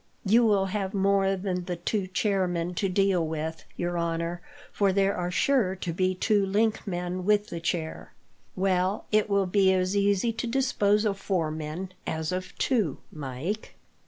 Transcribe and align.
"You 0.25 0.43
will 0.43 0.65
have 0.65 0.95
more 0.95 1.35
than 1.35 1.65
the 1.65 1.75
two 1.75 2.07
chair 2.07 2.47
men 2.47 2.73
to 2.73 2.89
deal 2.89 3.23
with, 3.23 3.65
your 3.77 3.99
honour, 3.99 4.41
for 4.71 4.91
there 4.91 5.15
are 5.15 5.29
sure 5.29 5.75
to 5.75 5.93
be 5.93 6.15
two 6.15 6.43
link 6.43 6.87
men 6.87 7.23
with 7.23 7.49
the 7.49 7.59
chair." 7.59 8.11
"Well, 8.55 9.05
it 9.11 9.29
will 9.29 9.45
be 9.45 9.71
as 9.73 9.95
easy 9.95 10.33
to 10.33 10.47
dispose 10.47 11.05
of 11.05 11.19
four 11.19 11.51
men 11.51 11.93
as 12.07 12.31
of 12.31 12.57
two, 12.57 12.97
Mike." 13.11 13.75